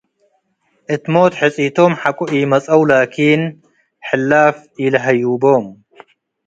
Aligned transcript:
እት 0.93 1.03
ሞት 1.13 1.33
ሕጺቶም 1.39 1.91
ሐቆ 2.01 2.19
ኢመጽአው 2.39 2.81
ላኪን 2.89 3.41
ሕላፍ 4.07 4.55
ኢለሀዩቦም። 4.83 5.63